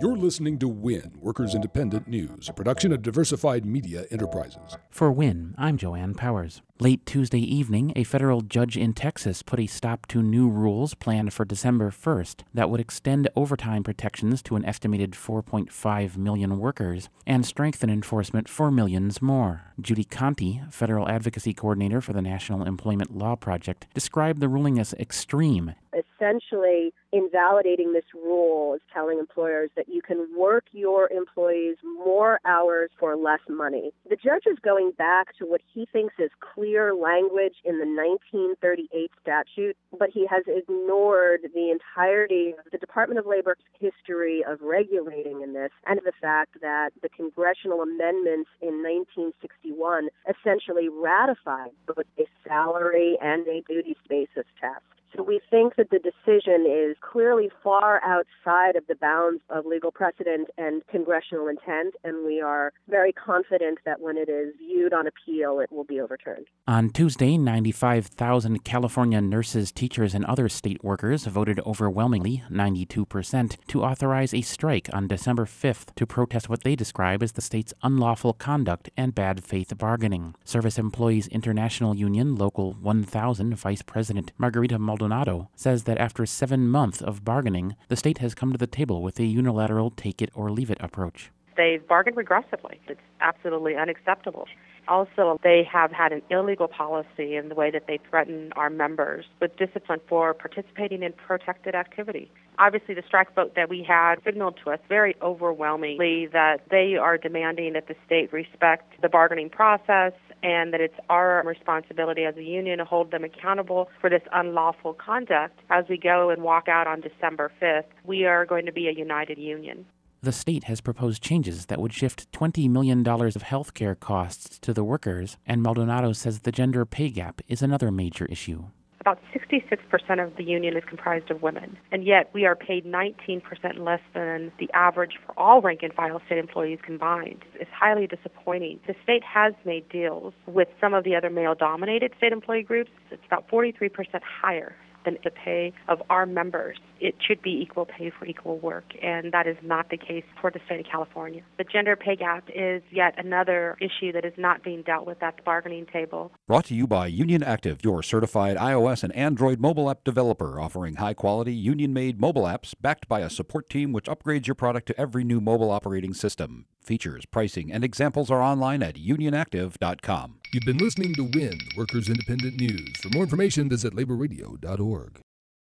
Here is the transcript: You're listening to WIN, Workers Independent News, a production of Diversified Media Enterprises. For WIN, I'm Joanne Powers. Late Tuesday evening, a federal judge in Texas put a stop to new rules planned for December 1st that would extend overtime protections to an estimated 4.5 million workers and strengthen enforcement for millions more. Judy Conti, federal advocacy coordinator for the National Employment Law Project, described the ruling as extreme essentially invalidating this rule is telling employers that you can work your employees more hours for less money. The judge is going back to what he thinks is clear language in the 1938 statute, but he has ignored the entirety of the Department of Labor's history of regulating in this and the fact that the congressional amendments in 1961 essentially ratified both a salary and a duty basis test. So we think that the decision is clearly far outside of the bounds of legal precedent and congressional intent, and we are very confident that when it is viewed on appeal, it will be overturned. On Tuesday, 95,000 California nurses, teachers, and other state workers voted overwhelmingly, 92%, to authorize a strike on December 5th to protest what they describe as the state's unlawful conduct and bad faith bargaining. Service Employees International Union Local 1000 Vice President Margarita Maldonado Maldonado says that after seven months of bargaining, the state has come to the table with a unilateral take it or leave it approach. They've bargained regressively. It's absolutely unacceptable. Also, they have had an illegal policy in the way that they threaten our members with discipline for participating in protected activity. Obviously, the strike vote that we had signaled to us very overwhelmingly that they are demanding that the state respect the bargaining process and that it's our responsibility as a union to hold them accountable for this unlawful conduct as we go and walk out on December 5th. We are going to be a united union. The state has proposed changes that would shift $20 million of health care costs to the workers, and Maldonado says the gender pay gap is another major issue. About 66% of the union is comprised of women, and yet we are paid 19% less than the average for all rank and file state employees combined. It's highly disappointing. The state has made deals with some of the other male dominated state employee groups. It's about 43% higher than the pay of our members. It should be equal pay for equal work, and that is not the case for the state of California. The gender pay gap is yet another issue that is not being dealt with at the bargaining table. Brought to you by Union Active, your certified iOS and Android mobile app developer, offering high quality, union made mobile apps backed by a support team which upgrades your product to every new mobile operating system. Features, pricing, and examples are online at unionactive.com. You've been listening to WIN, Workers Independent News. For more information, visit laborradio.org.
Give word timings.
You're 0.00 0.16
listening 0.16 0.58
to 0.58 0.68
WIN, 0.68 1.12
Workers 1.20 1.54
Independent 1.54 2.06
News, 2.06 2.48
a 2.48 2.52
production 2.52 2.92
of 2.92 3.02
Diversified 3.02 3.64
Media 3.64 4.04
Enterprises. 4.10 4.76
For 4.90 5.10
WIN, 5.10 5.54
I'm 5.58 5.76
Joanne 5.76 6.14
Powers. 6.14 6.62
Late 6.78 7.06
Tuesday 7.06 7.40
evening, 7.40 7.94
a 7.96 8.04
federal 8.04 8.42
judge 8.42 8.76
in 8.76 8.92
Texas 8.92 9.42
put 9.42 9.58
a 9.58 9.66
stop 9.66 10.06
to 10.08 10.22
new 10.22 10.48
rules 10.48 10.92
planned 10.92 11.32
for 11.32 11.46
December 11.46 11.90
1st 11.90 12.42
that 12.52 12.68
would 12.68 12.80
extend 12.80 13.30
overtime 13.34 13.82
protections 13.82 14.42
to 14.42 14.56
an 14.56 14.64
estimated 14.66 15.12
4.5 15.12 16.18
million 16.18 16.58
workers 16.58 17.08
and 17.26 17.46
strengthen 17.46 17.88
enforcement 17.88 18.48
for 18.48 18.70
millions 18.70 19.22
more. 19.22 19.72
Judy 19.80 20.04
Conti, 20.04 20.60
federal 20.70 21.08
advocacy 21.08 21.54
coordinator 21.54 22.02
for 22.02 22.12
the 22.12 22.22
National 22.22 22.62
Employment 22.64 23.16
Law 23.16 23.36
Project, 23.36 23.86
described 23.94 24.40
the 24.40 24.48
ruling 24.48 24.78
as 24.78 24.92
extreme 24.94 25.74
essentially 26.16 26.92
invalidating 27.12 27.92
this 27.92 28.04
rule 28.14 28.74
is 28.74 28.80
telling 28.92 29.18
employers 29.18 29.70
that 29.76 29.88
you 29.88 30.02
can 30.02 30.26
work 30.36 30.64
your 30.72 31.10
employees 31.10 31.76
more 31.82 32.40
hours 32.44 32.90
for 32.98 33.16
less 33.16 33.40
money. 33.48 33.92
The 34.08 34.16
judge 34.16 34.44
is 34.46 34.58
going 34.62 34.92
back 34.96 35.36
to 35.38 35.44
what 35.44 35.60
he 35.72 35.86
thinks 35.92 36.14
is 36.18 36.30
clear 36.40 36.94
language 36.94 37.56
in 37.64 37.78
the 37.78 37.86
1938 37.86 39.10
statute, 39.20 39.76
but 39.98 40.10
he 40.12 40.26
has 40.26 40.44
ignored 40.46 41.40
the 41.54 41.70
entirety 41.70 42.54
of 42.58 42.70
the 42.70 42.78
Department 42.78 43.18
of 43.18 43.26
Labor's 43.26 43.58
history 43.78 44.44
of 44.46 44.60
regulating 44.60 45.42
in 45.42 45.52
this 45.52 45.70
and 45.86 46.00
the 46.04 46.12
fact 46.20 46.60
that 46.60 46.90
the 47.02 47.08
congressional 47.08 47.82
amendments 47.82 48.50
in 48.60 48.82
1961 48.82 50.08
essentially 50.28 50.88
ratified 50.88 51.70
both 51.86 52.06
a 52.18 52.24
salary 52.46 53.18
and 53.20 53.46
a 53.46 53.62
duty 53.68 53.96
basis 54.08 54.46
test. 54.60 54.82
So 55.16 55.22
we 55.22 55.40
think 55.50 55.76
that 55.76 55.88
the 55.90 55.98
decision 55.98 56.66
is 56.68 56.94
clearly 57.00 57.50
far 57.62 58.02
outside 58.04 58.76
of 58.76 58.86
the 58.86 58.94
bounds 58.96 59.40
of 59.48 59.64
legal 59.64 59.90
precedent 59.90 60.48
and 60.58 60.86
congressional 60.88 61.48
intent, 61.48 61.94
and 62.04 62.26
we 62.26 62.42
are 62.42 62.72
very 62.88 63.12
confident 63.12 63.78
that 63.86 64.00
when 64.00 64.18
it 64.18 64.28
is 64.28 64.54
viewed 64.58 64.92
on 64.92 65.06
appeal, 65.06 65.60
it 65.60 65.72
will 65.72 65.84
be 65.84 66.00
overturned. 66.00 66.46
On 66.68 66.90
Tuesday, 66.90 67.38
95,000 67.38 68.62
California 68.64 69.20
nurses, 69.22 69.72
teachers, 69.72 70.14
and 70.14 70.24
other 70.26 70.50
state 70.50 70.84
workers 70.84 71.24
voted 71.24 71.60
overwhelmingly, 71.60 72.42
92%, 72.50 73.56
to 73.68 73.82
authorize 73.82 74.34
a 74.34 74.42
strike 74.42 74.90
on 74.92 75.08
December 75.08 75.46
5th 75.46 75.94
to 75.94 76.06
protest 76.06 76.50
what 76.50 76.62
they 76.62 76.76
describe 76.76 77.22
as 77.22 77.32
the 77.32 77.40
state's 77.40 77.72
unlawful 77.82 78.34
conduct 78.34 78.90
and 78.98 79.14
bad 79.14 79.42
faith 79.42 79.76
bargaining. 79.78 80.34
Service 80.44 80.78
Employees 80.78 81.26
International 81.28 81.96
Union 81.96 82.34
Local 82.34 82.74
1000 82.74 83.54
Vice 83.54 83.82
President 83.82 84.32
Margarita 84.36 84.78
Maldonado 84.78 85.05
Maldonado 85.08 85.48
says 85.54 85.84
that 85.84 85.98
after 85.98 86.26
seven 86.26 86.66
months 86.66 87.00
of 87.00 87.24
bargaining, 87.24 87.76
the 87.86 87.94
state 87.94 88.18
has 88.18 88.34
come 88.34 88.50
to 88.50 88.58
the 88.58 88.66
table 88.66 89.04
with 89.04 89.20
a 89.20 89.24
unilateral 89.24 89.92
take 89.92 90.20
it 90.20 90.30
or 90.34 90.50
leave 90.50 90.68
it 90.68 90.78
approach. 90.80 91.30
They've 91.56 91.86
bargained 91.86 92.16
regressively. 92.16 92.78
It's 92.88 93.00
absolutely 93.20 93.76
unacceptable. 93.76 94.46
Also, 94.88 95.38
they 95.42 95.66
have 95.70 95.90
had 95.90 96.12
an 96.12 96.22
illegal 96.30 96.68
policy 96.68 97.34
in 97.34 97.48
the 97.48 97.54
way 97.54 97.70
that 97.70 97.86
they 97.88 97.98
threaten 98.08 98.52
our 98.54 98.70
members 98.70 99.24
with 99.40 99.56
discipline 99.56 100.00
for 100.08 100.32
participating 100.32 101.02
in 101.02 101.12
protected 101.12 101.74
activity. 101.74 102.30
Obviously, 102.58 102.94
the 102.94 103.02
strike 103.06 103.34
vote 103.34 103.54
that 103.56 103.68
we 103.68 103.82
had 103.82 104.16
signaled 104.24 104.58
to 104.64 104.70
us 104.70 104.78
very 104.88 105.16
overwhelmingly 105.20 106.26
that 106.32 106.58
they 106.70 106.94
are 106.96 107.18
demanding 107.18 107.72
that 107.72 107.88
the 107.88 107.96
state 108.06 108.32
respect 108.32 108.92
the 109.02 109.08
bargaining 109.08 109.50
process 109.50 110.12
and 110.42 110.72
that 110.72 110.80
it's 110.80 110.94
our 111.10 111.42
responsibility 111.44 112.24
as 112.24 112.36
a 112.36 112.42
union 112.42 112.78
to 112.78 112.84
hold 112.84 113.10
them 113.10 113.24
accountable 113.24 113.88
for 114.00 114.08
this 114.08 114.22
unlawful 114.32 114.94
conduct 114.94 115.58
as 115.70 115.84
we 115.88 115.98
go 115.98 116.30
and 116.30 116.42
walk 116.42 116.68
out 116.68 116.86
on 116.86 117.00
December 117.00 117.50
5th. 117.60 117.84
We 118.04 118.24
are 118.24 118.46
going 118.46 118.66
to 118.66 118.72
be 118.72 118.86
a 118.88 118.92
united 118.92 119.38
union. 119.38 119.86
The 120.26 120.32
state 120.32 120.64
has 120.64 120.80
proposed 120.80 121.22
changes 121.22 121.66
that 121.66 121.80
would 121.80 121.92
shift 121.92 122.32
$20 122.32 122.68
million 122.68 123.06
of 123.06 123.42
health 123.42 123.74
care 123.74 123.94
costs 123.94 124.58
to 124.58 124.74
the 124.74 124.82
workers, 124.82 125.36
and 125.46 125.62
Maldonado 125.62 126.12
says 126.14 126.40
the 126.40 126.50
gender 126.50 126.84
pay 126.84 127.10
gap 127.10 127.40
is 127.46 127.62
another 127.62 127.92
major 127.92 128.24
issue. 128.24 128.64
About 129.00 129.20
66% 129.32 130.26
of 130.26 130.34
the 130.36 130.42
union 130.42 130.76
is 130.76 130.82
comprised 130.84 131.30
of 131.30 131.42
women, 131.42 131.78
and 131.92 132.04
yet 132.04 132.28
we 132.32 132.44
are 132.44 132.56
paid 132.56 132.84
19% 132.84 133.40
less 133.78 134.00
than 134.14 134.50
the 134.58 134.68
average 134.74 135.12
for 135.24 135.32
all 135.38 135.62
rank 135.62 135.84
and 135.84 135.94
file 135.94 136.20
state 136.26 136.38
employees 136.38 136.80
combined. 136.82 137.44
It's 137.54 137.70
highly 137.70 138.08
disappointing. 138.08 138.80
The 138.88 138.96
state 139.04 139.22
has 139.22 139.54
made 139.64 139.88
deals 139.88 140.34
with 140.46 140.66
some 140.80 140.92
of 140.92 141.04
the 141.04 141.14
other 141.14 141.30
male 141.30 141.54
dominated 141.54 142.14
state 142.18 142.32
employee 142.32 142.64
groups. 142.64 142.90
It's 143.12 143.22
about 143.26 143.48
43% 143.48 143.92
higher 144.24 144.74
than 145.06 145.16
the 145.24 145.30
pay 145.30 145.72
of 145.88 146.02
our 146.10 146.26
members. 146.26 146.76
It 147.00 147.14
should 147.26 147.40
be 147.40 147.50
equal 147.62 147.86
pay 147.86 148.10
for 148.10 148.26
equal 148.26 148.58
work, 148.58 148.84
and 149.02 149.32
that 149.32 149.46
is 149.46 149.56
not 149.62 149.88
the 149.88 149.96
case 149.96 150.24
for 150.40 150.50
the 150.50 150.60
state 150.66 150.80
of 150.80 150.86
California. 150.90 151.42
The 151.56 151.64
gender 151.64 151.96
pay 151.96 152.16
gap 152.16 152.48
is 152.54 152.82
yet 152.90 153.14
another 153.16 153.78
issue 153.80 154.12
that 154.12 154.24
is 154.24 154.34
not 154.36 154.62
being 154.62 154.82
dealt 154.82 155.06
with 155.06 155.22
at 155.22 155.36
the 155.36 155.42
bargaining 155.42 155.86
table. 155.86 156.32
Brought 156.46 156.66
to 156.66 156.74
you 156.74 156.86
by 156.86 157.06
Union 157.06 157.42
Active, 157.42 157.78
your 157.82 158.02
certified 158.02 158.56
iOS 158.56 159.02
and 159.02 159.14
Android 159.14 159.60
mobile 159.60 159.88
app 159.88 160.04
developer, 160.04 160.60
offering 160.60 160.96
high 160.96 161.14
quality, 161.14 161.54
union 161.54 161.92
made 161.92 162.20
mobile 162.20 162.42
apps 162.42 162.74
backed 162.80 163.08
by 163.08 163.20
a 163.20 163.30
support 163.30 163.70
team 163.70 163.92
which 163.92 164.06
upgrades 164.06 164.46
your 164.46 164.54
product 164.54 164.86
to 164.88 165.00
every 165.00 165.24
new 165.24 165.40
mobile 165.40 165.70
operating 165.70 166.12
system. 166.12 166.66
Features, 166.80 167.26
pricing, 167.26 167.72
and 167.72 167.82
examples 167.82 168.30
are 168.30 168.40
online 168.42 168.82
at 168.82 168.94
unionactive.com. 168.94 170.38
You've 170.56 170.64
been 170.64 170.78
listening 170.78 171.12
to 171.16 171.24
WIN, 171.24 171.58
Workers 171.76 172.08
Independent 172.08 172.58
News. 172.58 172.96
For 172.96 173.10
more 173.10 173.24
information, 173.24 173.68
visit 173.68 173.94
laborradio.org. 173.94 175.25